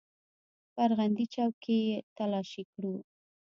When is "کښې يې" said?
1.63-1.97